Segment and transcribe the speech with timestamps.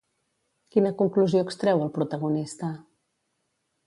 [0.75, 2.71] Quina conclusió extreu el protagonista?